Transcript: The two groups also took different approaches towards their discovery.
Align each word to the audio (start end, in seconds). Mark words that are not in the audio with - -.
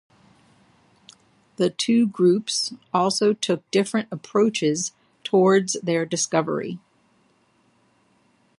The 1.57 1.69
two 1.69 2.07
groups 2.07 2.73
also 2.91 3.33
took 3.33 3.69
different 3.69 4.07
approaches 4.11 4.93
towards 5.23 5.73
their 5.83 6.07
discovery. 6.07 6.79